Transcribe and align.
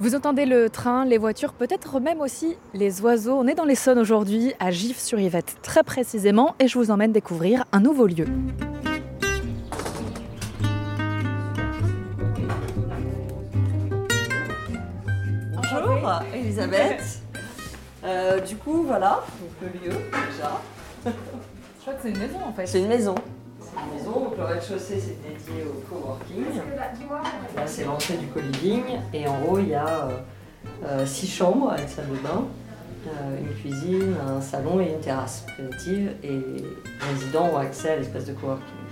Vous 0.00 0.14
entendez 0.14 0.46
le 0.46 0.70
train, 0.70 1.04
les 1.04 1.18
voitures, 1.18 1.52
peut-être 1.52 1.98
même 1.98 2.20
aussi 2.20 2.56
les 2.72 3.00
oiseaux. 3.00 3.34
On 3.34 3.48
est 3.48 3.56
dans 3.56 3.64
l'Essonne 3.64 3.98
aujourd'hui, 3.98 4.52
à 4.60 4.70
Gif-sur-Yvette 4.70 5.56
très 5.60 5.82
précisément, 5.82 6.54
et 6.60 6.68
je 6.68 6.78
vous 6.78 6.92
emmène 6.92 7.10
découvrir 7.10 7.64
un 7.72 7.80
nouveau 7.80 8.06
lieu. 8.06 8.26
Bonjour 15.56 16.22
Elisabeth. 16.32 17.20
Euh, 18.04 18.38
du 18.38 18.54
coup, 18.54 18.84
voilà, 18.84 19.24
donc 19.40 19.72
le 19.72 19.80
lieu 19.80 19.96
déjà. 20.30 20.60
Je 21.04 21.10
crois 21.80 21.94
que 21.94 22.02
c'est 22.02 22.10
une 22.10 22.18
maison 22.18 22.38
en 22.46 22.52
fait. 22.52 22.66
C'est 22.66 22.78
une 22.78 22.88
maison. 22.88 23.16
C'est 23.60 23.80
une 23.80 23.98
maison, 23.98 24.17
le 24.38 24.44
rez-de-chaussée 24.44 25.00
c'est 25.00 25.20
dédié 25.22 25.64
au 25.64 25.80
coworking. 25.88 26.44
Là 27.56 27.66
c'est 27.66 27.84
l'entrée 27.84 28.16
du 28.16 28.26
co-living 28.26 28.84
et 29.12 29.26
en 29.26 29.42
haut 29.42 29.58
il 29.58 29.68
y 29.68 29.74
a 29.74 30.04
euh, 30.04 30.18
euh, 30.84 31.06
six 31.06 31.26
chambres 31.26 31.72
avec 31.72 31.88
salle 31.88 32.08
de 32.08 32.16
bain, 32.16 32.44
euh, 33.06 33.40
une 33.40 33.54
cuisine, 33.60 34.14
un 34.26 34.40
salon 34.40 34.80
et 34.80 34.92
une 34.92 35.00
terrasse 35.00 35.44
primitive 35.54 36.12
et 36.22 36.30
les 36.30 36.64
résidents 37.12 37.50
ont 37.52 37.58
accès 37.58 37.90
à 37.90 37.96
l'espace 37.96 38.26
de 38.26 38.32
coworking. 38.32 38.87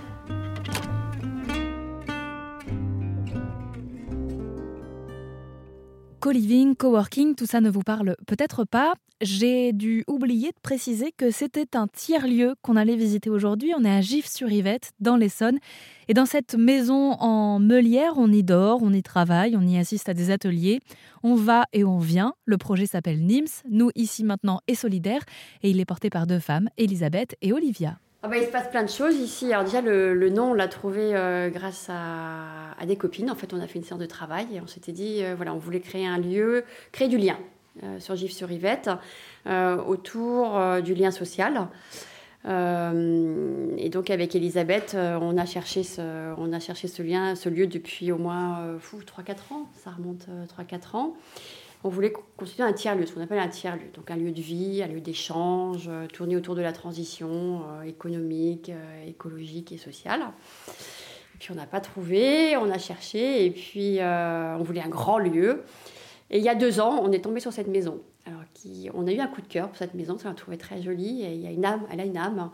Co-living, 6.19 6.75
coworking, 6.75 7.35
tout 7.35 7.45
ça 7.45 7.61
ne 7.61 7.69
vous 7.69 7.83
parle 7.83 8.15
peut-être 8.25 8.65
pas. 8.65 8.95
J'ai 9.21 9.71
dû 9.71 10.03
oublier 10.07 10.49
de 10.49 10.59
préciser 10.63 11.11
que 11.15 11.29
c'était 11.29 11.77
un 11.77 11.87
tiers-lieu 11.87 12.55
qu'on 12.63 12.75
allait 12.75 12.95
visiter 12.95 13.29
aujourd'hui. 13.29 13.73
On 13.77 13.83
est 13.83 13.91
à 13.91 14.01
Gif-sur-Yvette, 14.01 14.93
dans 14.99 15.15
l'Essonne. 15.15 15.59
Et 16.07 16.15
dans 16.15 16.25
cette 16.25 16.55
maison 16.55 17.13
en 17.13 17.59
meulière, 17.59 18.13
on 18.17 18.31
y 18.31 18.43
dort, 18.43 18.79
on 18.81 18.93
y 18.93 19.03
travaille, 19.03 19.55
on 19.55 19.61
y 19.61 19.77
assiste 19.77 20.09
à 20.09 20.15
des 20.15 20.31
ateliers. 20.31 20.79
On 21.21 21.35
va 21.35 21.65
et 21.71 21.83
on 21.83 21.99
vient. 21.99 22.33
Le 22.45 22.57
projet 22.57 22.87
s'appelle 22.87 23.23
NIMS, 23.23 23.63
Nous 23.69 23.91
ici 23.95 24.23
maintenant 24.23 24.59
et 24.67 24.75
solidaires. 24.75 25.23
Et 25.61 25.69
il 25.69 25.79
est 25.79 25.85
porté 25.85 26.09
par 26.09 26.25
deux 26.25 26.39
femmes, 26.39 26.69
Elisabeth 26.77 27.35
et 27.43 27.53
Olivia. 27.53 27.99
Ah 28.23 28.29
bah, 28.29 28.37
il 28.37 28.45
se 28.45 28.51
passe 28.51 28.69
plein 28.69 28.83
de 28.83 28.89
choses 28.89 29.15
ici. 29.15 29.53
Alors 29.53 29.63
déjà, 29.63 29.81
le, 29.81 30.29
nom, 30.29 30.51
on 30.51 30.53
l'a 30.53 30.67
trouvé 30.67 31.15
euh, 31.15 31.49
grâce 31.49 31.87
à, 31.89 32.85
des 32.85 32.95
copines. 32.95 33.29
En 33.29 33.35
fait, 33.35 33.53
on 33.53 33.61
a 33.61 33.67
fait 33.67 33.79
une 33.79 33.85
séance 33.85 33.99
de 33.99 34.05
travail 34.05 34.47
et 34.53 34.61
on 34.61 34.67
s'était 34.67 34.91
dit, 34.91 35.23
euh, 35.23 35.35
voilà, 35.35 35.53
on 35.53 35.57
voulait 35.57 35.81
créer 35.81 36.07
un 36.07 36.17
lieu, 36.17 36.63
créer 36.91 37.07
du 37.07 37.17
lien 37.17 37.37
euh, 37.83 37.99
sur 37.99 38.15
Gif-sur-Yvette 38.15 38.89
autour 39.45 40.59
du 40.83 40.93
lien 40.93 41.11
social. 41.11 41.69
Et 42.45 43.89
donc 43.89 44.09
avec 44.09 44.35
Elisabeth, 44.35 44.95
on 44.95 45.37
a 45.37 45.45
cherché 45.45 45.83
ce, 45.83 46.33
on 46.37 46.53
a 46.53 46.59
cherché 46.59 46.87
ce 46.87 47.01
lien, 47.01 47.35
ce 47.35 47.49
lieu 47.49 47.67
depuis 47.67 48.11
au 48.11 48.17
moins 48.17 48.59
euh, 48.59 48.79
fou, 48.79 48.99
3-4 48.99 49.53
ans. 49.53 49.69
Ça 49.83 49.91
remonte 49.91 50.27
euh, 50.29 50.45
3-4 50.45 50.95
ans. 50.95 51.13
On 51.87 51.89
voulait 51.89 52.11
co- 52.11 52.21
constituer 52.35 52.63
un 52.63 52.73
tiers-lieu, 52.73 53.05
ce 53.05 53.13
qu'on 53.13 53.21
appelle 53.21 53.39
un 53.39 53.47
tiers-lieu. 53.47 53.87
Donc 53.93 54.11
un 54.11 54.17
lieu 54.17 54.31
de 54.31 54.41
vie, 54.41 54.83
un 54.83 54.87
lieu 54.87 54.99
d'échange, 54.99 55.87
euh, 55.87 56.05
tourné 56.07 56.35
autour 56.35 56.53
de 56.53 56.61
la 56.61 56.73
transition 56.73 57.61
euh, 57.61 57.83
économique, 57.83 58.69
euh, 58.69 59.07
écologique 59.07 59.71
et 59.71 59.77
sociale. 59.77 60.19
Et 60.69 61.37
puis 61.39 61.53
on 61.53 61.55
n'a 61.55 61.65
pas 61.65 61.79
trouvé, 61.79 62.57
on 62.57 62.69
a 62.69 62.77
cherché, 62.77 63.45
et 63.45 63.51
puis 63.51 63.99
on 64.01 64.63
voulait 64.63 64.81
un 64.81 64.89
grand 64.89 65.17
lieu. 65.17 65.63
Et 66.29 66.39
il 66.39 66.43
y 66.43 66.49
a 66.49 66.55
deux 66.55 66.81
ans, 66.81 66.99
on 67.01 67.13
est 67.13 67.23
tombé 67.23 67.39
sur 67.39 67.53
cette 67.53 67.67
maison. 67.69 68.01
Alors, 68.25 68.41
on 68.93 69.07
a 69.07 69.13
eu 69.13 69.19
un 69.19 69.27
coup 69.27 69.41
de 69.41 69.47
cœur 69.47 69.69
pour 69.69 69.77
cette 69.77 69.93
maison, 69.93 70.17
ça 70.17 70.27
l'a 70.27 70.35
trouvée 70.35 70.57
très 70.57 70.81
jolie, 70.81 71.21
et 71.23 71.31
il 71.31 71.41
y 71.41 71.47
a 71.47 71.51
une 71.51 71.63
âme, 71.63 71.83
elle 71.89 72.01
a 72.01 72.05
une 72.05 72.17
âme. 72.17 72.51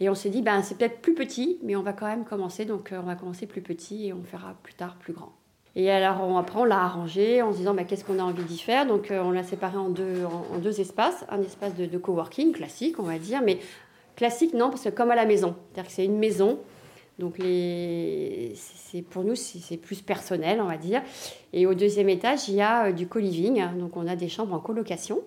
Et 0.00 0.08
on 0.08 0.16
s'est 0.16 0.30
dit, 0.30 0.42
ben, 0.42 0.60
c'est 0.62 0.76
peut-être 0.76 1.00
plus 1.00 1.14
petit, 1.14 1.60
mais 1.62 1.76
on 1.76 1.82
va 1.82 1.92
quand 1.92 2.06
même 2.06 2.24
commencer, 2.24 2.64
donc 2.64 2.92
on 2.92 3.06
va 3.06 3.14
commencer 3.14 3.46
plus 3.46 3.62
petit 3.62 4.08
et 4.08 4.12
on 4.12 4.24
fera 4.24 4.56
plus 4.64 4.74
tard 4.74 4.96
plus 4.96 5.12
grand. 5.12 5.32
Et 5.74 5.90
alors 5.90 6.22
on, 6.22 6.36
après, 6.36 6.60
on 6.60 6.64
l'a 6.64 6.80
arrangé 6.80 7.40
en 7.40 7.52
se 7.52 7.58
disant 7.58 7.74
ben, 7.74 7.86
qu'est-ce 7.86 8.04
qu'on 8.04 8.18
a 8.18 8.22
envie 8.22 8.44
d'y 8.44 8.58
faire? 8.58 8.86
Donc 8.86 9.10
euh, 9.10 9.22
on 9.22 9.30
l'a 9.30 9.42
séparé 9.42 9.78
en 9.78 9.88
deux, 9.88 10.24
en, 10.24 10.58
deux 10.58 10.80
espaces. 10.80 11.24
Un 11.30 11.40
espace 11.40 11.74
de, 11.74 11.98
coworking 11.98 12.52
classique, 12.52 12.98
on 12.98 13.04
va 13.04 13.18
dire, 13.18 13.40
mais 13.42 13.58
classique 14.16 14.52
non, 14.54 14.68
parce 14.68 14.84
que 14.84 14.90
comme 14.90 15.10
à 15.10 15.16
la 15.16 15.24
maison. 15.24 15.56
C'est-à-dire 15.72 15.88
que 15.88 15.94
c'est 15.94 16.04
une 16.04 16.18
maison. 16.18 16.58
Donc 17.18 17.38
les, 17.38 18.52
c'est, 18.56 19.02
pour 19.02 19.22
nous, 19.22 19.34
c'est, 19.34 19.58
c'est 19.58 19.76
plus 19.76 20.02
personnel, 20.02 20.60
on 20.60 20.66
va 20.66 20.76
dire. 20.76 21.02
Et 21.52 21.66
au 21.66 21.74
deuxième 21.74 22.08
étage, 22.08 22.48
il 22.48 22.54
y 22.54 22.62
a 22.62 22.86
euh, 22.86 22.92
du 22.92 23.06
co-living. 23.06 23.64
Donc 23.78 23.96
on 23.96 24.06
a 24.06 24.16
des 24.16 24.28
chambres 24.28 24.54
en 24.54 24.60
colocation, 24.60 25.20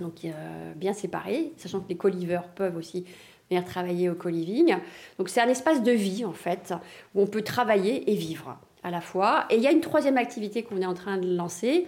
donc 0.00 0.24
euh, 0.24 0.72
bien 0.74 0.92
séparées, 0.92 1.52
sachant 1.56 1.80
que 1.80 1.88
les 1.88 1.96
co-liveurs 1.96 2.48
peuvent 2.48 2.76
aussi 2.76 3.04
venir 3.48 3.64
travailler 3.64 4.10
au 4.10 4.14
co-living. 4.14 4.76
Donc 5.18 5.28
c'est 5.28 5.40
un 5.40 5.48
espace 5.48 5.84
de 5.84 5.92
vie, 5.92 6.24
en 6.24 6.32
fait, 6.32 6.74
où 7.14 7.22
on 7.22 7.26
peut 7.26 7.42
travailler 7.42 8.10
et 8.10 8.16
vivre 8.16 8.58
à 8.82 8.90
la 8.90 9.00
fois. 9.00 9.46
Et 9.50 9.56
il 9.56 9.62
y 9.62 9.66
a 9.66 9.70
une 9.70 9.80
troisième 9.80 10.16
activité 10.16 10.62
qu'on 10.62 10.80
est 10.80 10.86
en 10.86 10.94
train 10.94 11.18
de 11.18 11.36
lancer. 11.36 11.86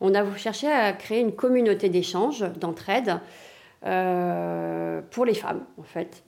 On 0.00 0.14
a 0.14 0.36
cherché 0.36 0.68
à 0.68 0.92
créer 0.92 1.20
une 1.20 1.32
communauté 1.32 1.88
d'échange, 1.88 2.44
d'entraide, 2.60 3.20
euh, 3.86 5.00
pour 5.10 5.24
les 5.24 5.34
femmes, 5.34 5.64
en 5.78 5.82
fait. 5.82 6.22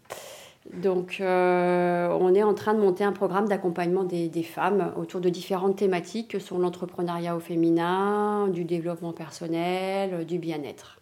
Donc, 0.74 1.18
euh, 1.20 2.08
on 2.20 2.34
est 2.34 2.42
en 2.42 2.54
train 2.54 2.74
de 2.74 2.80
monter 2.80 3.02
un 3.02 3.12
programme 3.12 3.48
d'accompagnement 3.48 4.04
des, 4.04 4.28
des 4.28 4.42
femmes 4.42 4.92
autour 4.96 5.20
de 5.20 5.28
différentes 5.28 5.76
thématiques 5.76 6.28
que 6.28 6.38
sont 6.38 6.58
l'entrepreneuriat 6.58 7.34
au 7.34 7.40
féminin, 7.40 8.48
du 8.48 8.64
développement 8.64 9.12
personnel, 9.12 10.26
du 10.26 10.38
bien-être. 10.38 11.00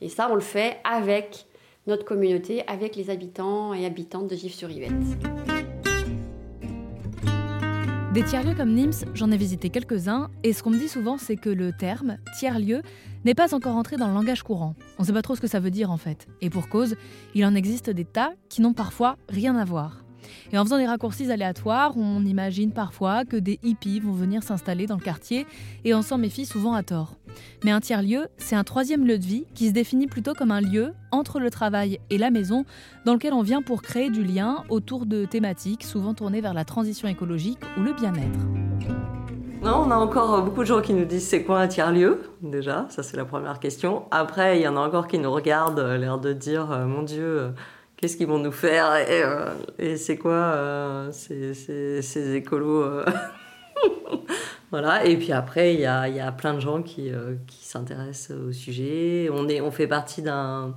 Et 0.00 0.08
ça, 0.08 0.28
on 0.30 0.34
le 0.34 0.40
fait 0.40 0.78
avec 0.84 1.46
notre 1.86 2.04
communauté, 2.04 2.62
avec 2.66 2.96
les 2.96 3.10
habitants 3.10 3.74
et 3.74 3.86
habitantes 3.86 4.28
de 4.28 4.36
Gif-sur-Yvette. 4.36 5.59
Des 8.12 8.24
tiers-lieux 8.24 8.56
comme 8.56 8.74
Nims, 8.74 9.04
j'en 9.14 9.30
ai 9.30 9.36
visité 9.36 9.70
quelques-uns, 9.70 10.30
et 10.42 10.52
ce 10.52 10.64
qu'on 10.64 10.70
me 10.70 10.78
dit 10.78 10.88
souvent, 10.88 11.16
c'est 11.16 11.36
que 11.36 11.48
le 11.48 11.70
terme 11.72 12.16
tiers-lieu 12.36 12.82
n'est 13.24 13.36
pas 13.36 13.54
encore 13.54 13.76
entré 13.76 13.96
dans 13.96 14.08
le 14.08 14.14
langage 14.14 14.42
courant. 14.42 14.74
On 14.98 15.02
ne 15.02 15.06
sait 15.06 15.12
pas 15.12 15.22
trop 15.22 15.36
ce 15.36 15.40
que 15.40 15.46
ça 15.46 15.60
veut 15.60 15.70
dire 15.70 15.92
en 15.92 15.96
fait. 15.96 16.26
Et 16.40 16.50
pour 16.50 16.68
cause, 16.68 16.96
il 17.36 17.44
en 17.44 17.54
existe 17.54 17.88
des 17.88 18.04
tas 18.04 18.32
qui 18.48 18.62
n'ont 18.62 18.72
parfois 18.72 19.16
rien 19.28 19.54
à 19.54 19.64
voir. 19.64 20.02
Et 20.50 20.58
en 20.58 20.64
faisant 20.64 20.78
des 20.78 20.86
raccourcis 20.86 21.30
aléatoires, 21.30 21.96
on 21.96 22.24
imagine 22.24 22.72
parfois 22.72 23.24
que 23.24 23.36
des 23.36 23.60
hippies 23.62 24.00
vont 24.00 24.10
venir 24.10 24.42
s'installer 24.42 24.86
dans 24.86 24.96
le 24.96 25.02
quartier, 25.02 25.46
et 25.84 25.94
on 25.94 26.02
s'en 26.02 26.18
méfie 26.18 26.46
souvent 26.46 26.74
à 26.74 26.82
tort. 26.82 27.14
Mais 27.64 27.70
un 27.70 27.80
tiers-lieu, 27.80 28.28
c'est 28.38 28.56
un 28.56 28.64
troisième 28.64 29.06
lieu 29.06 29.18
de 29.18 29.24
vie 29.24 29.44
qui 29.54 29.68
se 29.68 29.72
définit 29.72 30.06
plutôt 30.06 30.34
comme 30.34 30.50
un 30.50 30.60
lieu 30.60 30.92
entre 31.10 31.40
le 31.40 31.50
travail 31.50 32.00
et 32.10 32.18
la 32.18 32.30
maison, 32.30 32.64
dans 33.04 33.14
lequel 33.14 33.32
on 33.32 33.42
vient 33.42 33.62
pour 33.62 33.82
créer 33.82 34.10
du 34.10 34.24
lien 34.24 34.64
autour 34.68 35.06
de 35.06 35.24
thématiques 35.24 35.84
souvent 35.84 36.14
tournées 36.14 36.40
vers 36.40 36.54
la 36.54 36.64
transition 36.64 37.08
écologique 37.08 37.58
ou 37.76 37.82
le 37.82 37.92
bien-être. 37.92 38.38
Non, 39.62 39.84
on 39.86 39.90
a 39.90 39.96
encore 39.96 40.40
beaucoup 40.42 40.60
de 40.60 40.66
gens 40.66 40.80
qui 40.80 40.94
nous 40.94 41.04
disent 41.04 41.28
c'est 41.28 41.44
quoi 41.44 41.60
un 41.60 41.68
tiers-lieu, 41.68 42.22
déjà, 42.40 42.86
ça 42.88 43.02
c'est 43.02 43.18
la 43.18 43.26
première 43.26 43.60
question. 43.60 44.04
Après, 44.10 44.58
il 44.58 44.62
y 44.62 44.68
en 44.68 44.74
a 44.78 44.80
encore 44.80 45.06
qui 45.06 45.18
nous 45.18 45.30
regardent, 45.30 45.80
euh, 45.80 45.98
l'air 45.98 46.18
de 46.18 46.32
dire 46.32 46.72
euh, 46.72 46.86
mon 46.86 47.02
Dieu, 47.02 47.24
euh, 47.24 47.50
qu'est-ce 47.98 48.16
qu'ils 48.16 48.26
vont 48.26 48.38
nous 48.38 48.52
faire? 48.52 48.96
Et, 49.78 49.96
c'est 49.98 50.16
quoi 50.16 51.08
ces, 51.12 52.34
écolos. 52.34 52.84
Voilà, 54.70 55.04
et 55.04 55.16
puis 55.16 55.32
après, 55.32 55.74
il 55.74 55.80
y 55.80 55.86
a, 55.86 56.08
il 56.08 56.14
y 56.14 56.20
a 56.20 56.30
plein 56.30 56.54
de 56.54 56.60
gens 56.60 56.82
qui, 56.82 57.10
euh, 57.12 57.34
qui 57.48 57.64
s'intéressent 57.64 58.36
au 58.36 58.52
sujet. 58.52 59.28
On, 59.32 59.48
est, 59.48 59.60
on 59.60 59.70
fait 59.70 59.88
partie 59.88 60.22
d'un 60.22 60.74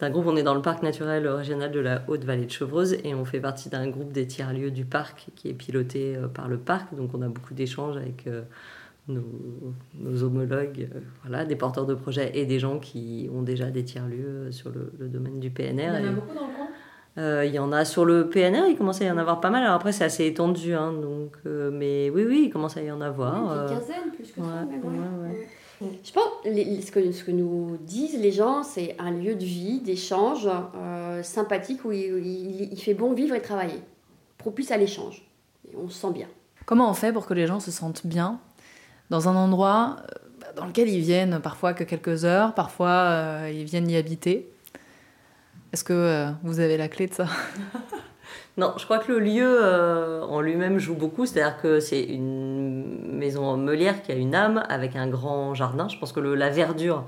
d'un 0.00 0.10
groupe, 0.10 0.26
on 0.28 0.36
est 0.36 0.44
dans 0.44 0.54
le 0.54 0.62
parc 0.62 0.84
naturel 0.84 1.26
régional 1.26 1.72
de 1.72 1.80
la 1.80 2.04
Haute-Vallée 2.06 2.46
de 2.46 2.52
Chevreuse 2.52 2.92
et 3.02 3.16
on 3.16 3.24
fait 3.24 3.40
partie 3.40 3.68
d'un 3.68 3.88
groupe 3.88 4.12
des 4.12 4.28
tiers-lieux 4.28 4.70
du 4.70 4.84
parc 4.84 5.26
qui 5.34 5.48
est 5.48 5.54
piloté 5.54 6.14
euh, 6.16 6.28
par 6.28 6.46
le 6.46 6.56
parc. 6.56 6.94
Donc 6.94 7.10
on 7.14 7.22
a 7.22 7.26
beaucoup 7.26 7.52
d'échanges 7.52 7.96
avec 7.96 8.28
euh, 8.28 8.42
nos, 9.08 9.24
nos 9.98 10.22
homologues, 10.22 10.88
voilà, 11.24 11.44
des 11.44 11.56
porteurs 11.56 11.84
de 11.84 11.94
projets 11.94 12.30
et 12.38 12.46
des 12.46 12.60
gens 12.60 12.78
qui 12.78 13.28
ont 13.34 13.42
déjà 13.42 13.70
des 13.70 13.82
tiers-lieux 13.82 14.52
sur 14.52 14.70
le, 14.70 14.92
le 15.00 15.08
domaine 15.08 15.40
du 15.40 15.50
PNR. 15.50 15.96
Et- 15.98 16.10
beaucoup 16.14 16.32
dans 16.34 16.46
le 16.46 16.52
coin? 16.54 16.67
Euh, 17.18 17.44
il 17.44 17.52
y 17.52 17.58
en 17.58 17.72
a 17.72 17.84
sur 17.84 18.04
le 18.04 18.28
PNR, 18.30 18.68
il 18.68 18.76
commence 18.76 19.00
à 19.02 19.04
y 19.04 19.10
en 19.10 19.18
avoir 19.18 19.40
pas 19.40 19.50
mal. 19.50 19.62
Alors 19.64 19.74
après, 19.74 19.92
c'est 19.92 20.04
assez 20.04 20.24
étendu, 20.26 20.72
hein, 20.74 20.92
donc, 20.92 21.32
euh, 21.46 21.70
mais 21.72 22.10
oui, 22.10 22.24
oui, 22.26 22.42
il 22.46 22.50
commence 22.50 22.76
à 22.76 22.82
y 22.82 22.90
en 22.90 23.00
avoir. 23.00 23.50
euh, 23.52 23.68
quinzaine, 23.68 24.10
plus 24.14 24.30
que 24.32 24.40
ouais, 24.40 24.46
ouais, 24.46 25.28
ouais. 25.30 25.48
Je 26.04 26.12
pense 26.12 26.24
les- 26.44 26.80
ce, 26.82 26.90
que, 26.90 27.12
ce 27.12 27.22
que 27.24 27.30
nous 27.30 27.76
disent 27.80 28.18
les 28.20 28.32
gens, 28.32 28.62
c'est 28.64 28.96
un 28.98 29.10
lieu 29.12 29.34
de 29.36 29.44
vie, 29.44 29.80
d'échange 29.80 30.48
euh, 30.76 31.22
sympathique 31.22 31.84
où 31.84 31.92
il, 31.92 32.00
il- 32.26 32.68
il 32.72 32.80
fait 32.80 32.94
bon 32.94 33.12
vivre 33.12 33.34
et 33.34 33.40
travailler, 33.42 33.80
propice 34.38 34.70
à 34.72 34.76
l'échange. 34.76 35.24
On 35.76 35.88
se 35.88 35.98
sent 36.00 36.12
bien. 36.12 36.26
Comment 36.66 36.90
on 36.90 36.94
fait 36.94 37.12
pour 37.12 37.26
que 37.26 37.34
les 37.34 37.46
gens 37.46 37.60
se 37.60 37.70
sentent 37.70 38.06
bien 38.06 38.38
dans 39.10 39.28
un 39.28 39.36
endroit 39.36 39.96
bah, 40.40 40.48
dans 40.56 40.66
lequel 40.66 40.88
ils 40.88 41.00
viennent 41.00 41.40
parfois 41.40 41.72
que 41.74 41.84
quelques 41.84 42.24
heures, 42.24 42.54
parfois 42.54 42.88
euh, 42.90 43.50
ils 43.52 43.64
viennent 43.64 43.88
y 43.90 43.96
habiter? 43.96 44.50
Est-ce 45.72 45.84
que 45.84 45.92
euh, 45.92 46.30
vous 46.42 46.60
avez 46.60 46.76
la 46.76 46.88
clé 46.88 47.06
de 47.06 47.14
ça? 47.14 47.26
Non, 48.56 48.74
je 48.76 48.84
crois 48.84 48.98
que 48.98 49.12
le 49.12 49.20
lieu 49.20 49.58
euh, 49.62 50.20
en 50.22 50.40
lui-même 50.40 50.80
joue 50.80 50.96
beaucoup. 50.96 51.26
C'est-à-dire 51.26 51.62
que 51.62 51.78
c'est 51.78 52.02
une 52.02 53.16
maison 53.16 53.56
meulière 53.56 54.02
qui 54.02 54.10
a 54.10 54.16
une 54.16 54.34
âme 54.34 54.64
avec 54.68 54.96
un 54.96 55.06
grand 55.06 55.54
jardin. 55.54 55.86
Je 55.88 55.96
pense 55.96 56.10
que 56.10 56.18
la 56.18 56.50
verdure, 56.50 57.06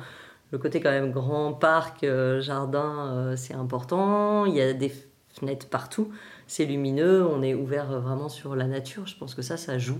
le 0.52 0.58
côté 0.58 0.80
quand 0.80 0.92
même 0.92 1.10
grand 1.10 1.52
parc, 1.52 2.04
euh, 2.04 2.40
jardin, 2.40 3.34
c'est 3.36 3.54
important. 3.54 4.46
Il 4.46 4.54
y 4.54 4.60
a 4.60 4.72
des 4.72 4.92
fenêtres 5.34 5.66
partout. 5.68 6.12
C'est 6.46 6.66
lumineux. 6.66 7.26
On 7.26 7.42
est 7.42 7.54
ouvert 7.54 8.00
vraiment 8.00 8.28
sur 8.28 8.54
la 8.54 8.68
nature. 8.68 9.08
Je 9.08 9.16
pense 9.16 9.34
que 9.34 9.42
ça, 9.42 9.56
ça 9.56 9.76
joue. 9.76 9.98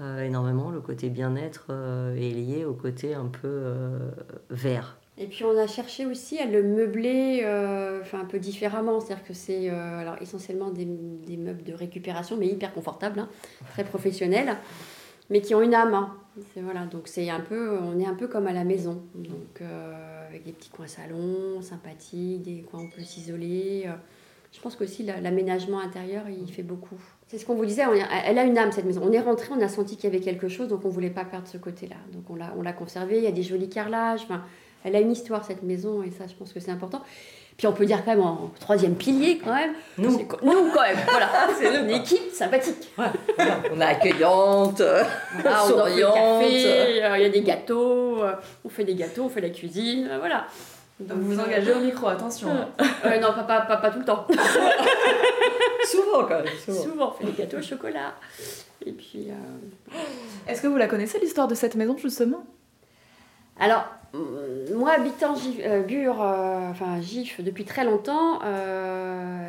énormément. 0.00 0.70
Le 0.70 0.80
côté 0.80 1.10
bien-être 1.10 1.66
est 2.16 2.30
lié 2.30 2.64
au 2.64 2.72
côté 2.72 3.14
un 3.14 3.26
peu 3.26 3.64
vert. 4.48 4.96
Et 5.16 5.26
puis 5.26 5.44
on 5.44 5.56
a 5.56 5.66
cherché 5.68 6.06
aussi 6.06 6.38
à 6.38 6.46
le 6.46 6.62
meubler 6.62 7.40
enfin, 8.02 8.20
un 8.20 8.24
peu 8.24 8.40
différemment, 8.40 9.00
c'est-à-dire 9.00 9.24
que 9.24 9.32
c'est 9.32 9.70
alors 9.70 10.16
essentiellement 10.20 10.70
des, 10.70 10.86
des, 10.86 11.36
meubles 11.36 11.62
de 11.62 11.72
récupération, 11.72 12.36
mais 12.36 12.48
hyper 12.48 12.74
confortables, 12.74 13.20
hein, 13.20 13.28
très 13.70 13.84
professionnels 13.84 14.56
mais 15.30 15.40
qui 15.40 15.54
ont 15.54 15.62
une 15.62 15.74
âme. 15.74 15.94
Hein. 15.94 16.14
Voilà, 16.56 16.86
donc 16.86 17.02
c'est 17.06 17.30
un 17.30 17.40
peu, 17.40 17.78
on 17.78 17.98
est 17.98 18.06
un 18.06 18.14
peu 18.14 18.26
comme 18.26 18.46
à 18.46 18.52
la 18.52 18.64
maison, 18.64 19.02
donc 19.14 19.60
euh, 19.60 20.28
avec 20.28 20.44
des 20.44 20.52
petits 20.52 20.70
coins 20.70 20.86
salons 20.86 21.60
sympathiques, 21.62 22.42
des 22.42 22.62
coins 22.62 22.80
où 22.80 22.84
on 22.84 22.88
peut 22.88 23.02
s'isoler. 23.02 23.84
Euh. 23.86 23.92
Je 24.52 24.60
pense 24.60 24.76
qu'aussi 24.76 25.02
l'aménagement 25.02 25.80
intérieur, 25.80 26.24
il 26.28 26.50
fait 26.52 26.62
beaucoup. 26.62 27.00
C'est 27.26 27.38
ce 27.38 27.46
qu'on 27.46 27.56
vous 27.56 27.66
disait, 27.66 27.82
elle 28.24 28.38
a 28.38 28.44
une 28.44 28.56
âme 28.56 28.70
cette 28.70 28.84
maison. 28.84 29.02
On 29.04 29.10
est 29.10 29.20
rentré, 29.20 29.48
on 29.50 29.60
a 29.60 29.66
senti 29.66 29.96
qu'il 29.96 30.04
y 30.04 30.14
avait 30.14 30.24
quelque 30.24 30.46
chose, 30.46 30.68
donc 30.68 30.84
on 30.84 30.90
voulait 30.90 31.10
pas 31.10 31.24
perdre 31.24 31.48
ce 31.48 31.58
côté-là. 31.58 31.96
Donc 32.12 32.30
on 32.30 32.36
l'a, 32.36 32.54
on 32.56 32.62
l'a 32.62 32.72
conservé. 32.72 33.18
Il 33.18 33.24
y 33.24 33.26
a 33.26 33.32
des 33.32 33.42
jolis 33.42 33.68
carrelages. 33.68 34.28
Elle 34.84 34.96
a 34.96 35.00
une 35.00 35.10
histoire 35.10 35.44
cette 35.44 35.62
maison, 35.62 36.02
et 36.02 36.10
ça, 36.10 36.26
je 36.28 36.34
pense 36.34 36.52
que 36.52 36.60
c'est 36.60 36.70
important. 36.70 37.02
Puis 37.56 37.68
on 37.68 37.72
peut 37.72 37.86
dire 37.86 38.04
quand 38.04 38.10
même 38.10 38.20
en 38.20 38.50
troisième 38.58 38.96
pilier 38.96 39.40
quand 39.42 39.54
même. 39.54 39.74
Nous. 39.96 40.10
Nous 40.10 40.70
quand 40.74 40.82
même, 40.82 40.98
voilà. 41.08 41.30
C'est 41.58 41.72
une 41.72 41.90
équipe 41.90 42.32
sympathique. 42.32 42.92
On 42.98 43.80
est 43.80 43.84
accueillante, 43.84 44.82
voilà, 45.40 45.60
souriante. 45.60 46.42
Il 46.50 47.22
y 47.22 47.24
a 47.24 47.28
des 47.28 47.42
gâteaux, 47.42 48.24
euh, 48.24 48.34
on 48.64 48.68
fait 48.68 48.84
des 48.84 48.96
gâteaux, 48.96 49.24
on 49.24 49.28
fait 49.28 49.40
la 49.40 49.50
cuisine, 49.50 50.08
euh, 50.10 50.18
voilà. 50.18 50.46
Donc 50.98 51.18
vous 51.18 51.32
vous 51.32 51.40
engagez 51.40 51.72
au 51.72 51.80
micro, 51.80 52.08
attention. 52.08 52.48
Euh, 52.50 53.20
non, 53.20 53.28
pas, 53.34 53.42
pas, 53.44 53.76
pas, 53.76 53.90
tout 53.90 54.00
le 54.00 54.04
temps. 54.04 54.26
souvent 55.84 56.24
quand 56.24 56.42
même. 56.42 56.46
Souvent. 56.58 57.10
on 57.10 57.12
fait 57.12 57.30
des 57.30 57.42
gâteaux 57.42 57.58
au 57.58 57.62
chocolat. 57.62 58.14
Et 58.84 58.92
puis. 58.92 59.28
Est-ce 60.48 60.60
que 60.60 60.66
vous 60.66 60.76
la 60.76 60.88
connaissez 60.88 61.20
l'histoire 61.20 61.46
de 61.46 61.54
cette 61.54 61.76
maison 61.76 61.96
justement? 61.96 62.44
Alors, 63.58 63.84
moi, 64.72 64.92
habitant 64.92 65.34
Gif, 65.34 65.60
euh, 65.60 65.82
Bure, 65.82 66.22
euh, 66.22 66.70
enfin 66.70 67.00
Gif, 67.00 67.40
depuis 67.40 67.64
très 67.64 67.84
longtemps. 67.84 68.40
Euh, 68.44 69.48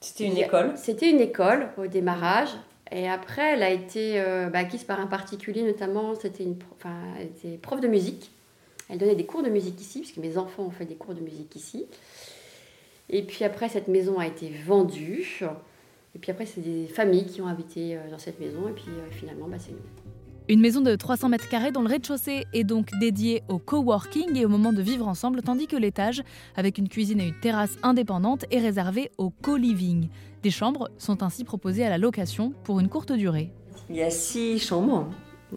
c'était 0.00 0.24
une 0.24 0.36
école 0.36 0.72
C'était 0.76 1.10
une 1.10 1.20
école 1.20 1.68
au 1.76 1.86
démarrage. 1.86 2.50
Et 2.90 3.08
après, 3.08 3.54
elle 3.54 3.62
a 3.62 3.70
été 3.70 4.22
bah, 4.50 4.60
acquise 4.60 4.84
par 4.84 4.98
un 4.98 5.06
particulier, 5.06 5.62
notamment, 5.62 6.14
c'était 6.14 6.44
une, 6.44 6.56
enfin, 6.72 6.94
elle 7.18 7.26
était 7.26 7.58
prof 7.58 7.80
de 7.80 7.88
musique. 7.88 8.30
Elle 8.88 8.96
donnait 8.96 9.14
des 9.14 9.26
cours 9.26 9.42
de 9.42 9.50
musique 9.50 9.78
ici, 9.78 10.00
puisque 10.00 10.16
mes 10.16 10.38
enfants 10.38 10.62
ont 10.62 10.70
fait 10.70 10.86
des 10.86 10.94
cours 10.94 11.14
de 11.14 11.20
musique 11.20 11.54
ici. 11.54 11.84
Et 13.10 13.22
puis 13.22 13.44
après, 13.44 13.68
cette 13.68 13.88
maison 13.88 14.18
a 14.18 14.26
été 14.26 14.50
vendue. 14.64 15.42
Et 16.14 16.18
puis 16.18 16.30
après, 16.30 16.46
c'est 16.46 16.62
des 16.62 16.86
familles 16.86 17.26
qui 17.26 17.42
ont 17.42 17.46
habité 17.46 17.98
dans 18.10 18.18
cette 18.18 18.40
maison. 18.40 18.68
Et 18.68 18.72
puis 18.72 18.88
finalement, 19.10 19.48
bah, 19.48 19.58
c'est 19.58 19.72
nous. 19.72 20.27
Une 20.50 20.60
maison 20.62 20.80
de 20.80 20.96
300 20.96 21.28
mètres 21.28 21.50
carrés 21.50 21.72
dont 21.72 21.82
le 21.82 21.88
rez-de-chaussée 21.88 22.46
est 22.54 22.64
donc 22.64 22.88
dédié 22.98 23.42
au 23.48 23.58
coworking 23.58 24.34
et 24.34 24.46
au 24.46 24.48
moment 24.48 24.72
de 24.72 24.80
vivre 24.80 25.06
ensemble, 25.06 25.42
tandis 25.42 25.66
que 25.66 25.76
l'étage, 25.76 26.22
avec 26.56 26.78
une 26.78 26.88
cuisine 26.88 27.20
et 27.20 27.28
une 27.28 27.38
terrasse 27.38 27.76
indépendante, 27.82 28.46
est 28.50 28.58
réservé 28.58 29.10
au 29.18 29.28
co-living. 29.28 30.08
Des 30.42 30.50
chambres 30.50 30.88
sont 30.96 31.22
ainsi 31.22 31.44
proposées 31.44 31.84
à 31.84 31.90
la 31.90 31.98
location 31.98 32.54
pour 32.64 32.80
une 32.80 32.88
courte 32.88 33.12
durée. 33.12 33.50
Il 33.90 33.96
y 33.96 34.02
a 34.02 34.08
six 34.08 34.58
chambres. 34.58 35.10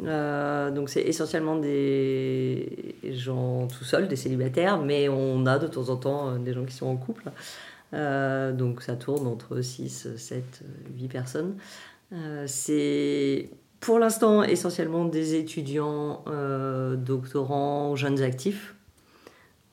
Euh, 0.05 0.71
donc 0.71 0.89
c'est 0.89 1.03
essentiellement 1.03 1.55
des 1.55 2.95
gens 3.11 3.67
tout 3.67 3.85
seuls, 3.85 4.09
des 4.09 4.17
célibataires, 4.17 4.77
mais 4.81 5.07
on 5.07 5.45
a 5.45 5.57
de 5.57 5.67
temps 5.67 5.87
en 5.87 5.95
temps 5.95 6.29
euh, 6.31 6.37
des 6.37 6.51
gens 6.51 6.65
qui 6.65 6.75
sont 6.75 6.87
en 6.87 6.97
couple. 6.97 7.31
Euh, 7.93 8.51
donc 8.51 8.81
ça 8.81 8.97
tourne 8.97 9.25
entre 9.25 9.61
6, 9.61 10.17
7, 10.17 10.63
8 10.97 11.07
personnes. 11.07 11.55
c'est 12.45 13.49
pour 13.81 13.97
l'instant, 13.97 14.43
essentiellement 14.43 15.05
des 15.05 15.35
étudiants, 15.35 16.23
euh, 16.27 16.95
doctorants, 16.95 17.95
jeunes 17.95 18.21
actifs. 18.21 18.75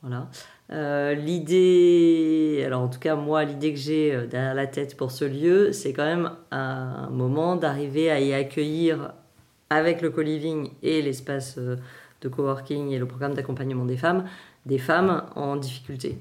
Voilà. 0.03 0.29
Euh, 0.71 1.15
l'idée, 1.15 2.63
alors 2.65 2.83
en 2.83 2.89
tout 2.89 2.99
cas 2.99 3.17
moi, 3.17 3.45
l'idée 3.45 3.73
que 3.73 3.79
j'ai 3.79 4.15
euh, 4.15 4.27
derrière 4.27 4.55
la 4.55 4.67
tête 4.67 4.97
pour 4.97 5.11
ce 5.11 5.25
lieu, 5.27 5.73
c'est 5.73 5.93
quand 5.93 6.05
même 6.05 6.31
un 6.51 7.09
moment 7.11 7.57
d'arriver 7.57 8.11
à 8.11 8.19
y 8.19 8.33
accueillir 8.33 9.13
avec 9.71 10.01
le 10.01 10.11
co-living 10.11 10.71
et 10.83 11.03
l'espace 11.03 11.59
de 11.59 12.29
coworking 12.29 12.91
et 12.91 12.99
le 12.99 13.07
programme 13.07 13.35
d'accompagnement 13.35 13.85
des 13.85 13.99
femmes, 13.99 14.25
des 14.65 14.79
femmes 14.79 15.25
en 15.37 15.57
difficulté. 15.57 16.19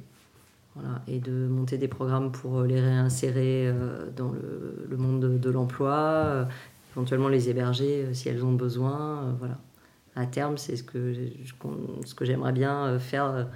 Voilà, 0.76 1.02
et 1.08 1.20
de 1.20 1.48
monter 1.48 1.78
des 1.78 1.88
programmes 1.88 2.32
pour 2.32 2.64
les 2.64 2.80
réinsérer 2.80 3.74
dans 4.16 4.32
le, 4.32 4.98
monde 4.98 5.40
de 5.40 5.50
l'emploi, 5.50 6.48
éventuellement 6.98 7.28
les 7.28 7.48
héberger 7.48 8.06
euh, 8.06 8.14
si 8.14 8.28
elles 8.28 8.44
ont 8.44 8.54
besoin. 8.54 9.24
Euh, 9.24 9.32
voilà. 9.38 9.58
À 10.16 10.26
terme, 10.26 10.58
c'est 10.58 10.76
ce 10.76 10.82
que, 10.82 11.14
ce 12.04 12.16
que 12.16 12.26
j'aimerais 12.26 12.52
bien 12.52 12.88
euh, 12.88 13.00
faire, 13.00 13.48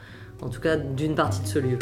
en 0.44 0.50
tout 0.50 0.62
cas 0.62 0.78
d'une 0.78 1.16
partie 1.16 1.42
de 1.42 1.48
ce 1.48 1.58
lieu. 1.58 1.80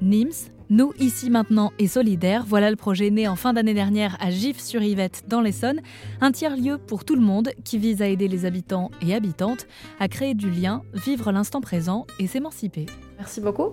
NIMS, 0.00 0.50
nous 0.70 0.94
ici 0.98 1.28
maintenant 1.28 1.70
et 1.78 1.86
solidaires, 1.86 2.44
voilà 2.48 2.70
le 2.70 2.76
projet 2.76 3.10
né 3.10 3.28
en 3.28 3.36
fin 3.36 3.52
d'année 3.52 3.74
dernière 3.74 4.16
à 4.18 4.30
Gif-sur-Yvette 4.30 5.24
dans 5.28 5.42
l'Essonne, 5.42 5.82
un 6.22 6.32
tiers-lieu 6.32 6.78
pour 6.78 7.04
tout 7.04 7.14
le 7.14 7.20
monde 7.20 7.50
qui 7.62 7.76
vise 7.76 8.00
à 8.00 8.08
aider 8.08 8.26
les 8.26 8.46
habitants 8.46 8.90
et 9.06 9.14
habitantes 9.14 9.66
à 9.98 10.08
créer 10.08 10.32
du 10.32 10.50
lien, 10.50 10.82
vivre 10.94 11.30
l'instant 11.30 11.60
présent 11.60 12.06
et 12.18 12.26
s'émanciper. 12.26 12.86
Merci 13.18 13.42
beaucoup. 13.42 13.72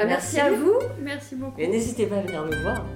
Bah, 0.00 0.06
merci. 0.06 0.40
à 0.40 0.50
vous. 0.50 0.78
Merci 1.02 1.36
beaucoup. 1.36 1.60
Et 1.60 1.68
n'hésitez 1.68 2.06
pas 2.06 2.16
à 2.16 2.20
venir 2.22 2.42
nous 2.44 2.62
voir. 2.62 2.86